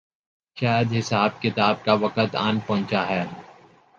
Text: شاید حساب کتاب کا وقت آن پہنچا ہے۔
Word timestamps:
شاید 0.57 0.93
حساب 0.93 1.41
کتاب 1.41 1.83
کا 1.85 1.93
وقت 1.93 2.35
آن 2.35 2.59
پہنچا 2.59 3.07
ہے۔ 3.07 3.23